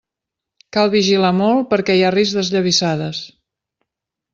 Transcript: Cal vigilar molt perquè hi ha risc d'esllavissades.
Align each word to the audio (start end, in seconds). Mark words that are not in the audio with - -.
Cal 0.77 0.89
vigilar 0.95 1.31
molt 1.43 1.69
perquè 1.75 1.99
hi 1.99 2.03
ha 2.09 2.13
risc 2.19 2.41
d'esllavissades. 2.41 3.25